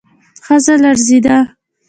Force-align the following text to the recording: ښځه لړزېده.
ښځه 0.45 0.73
لړزېده. 0.83 1.37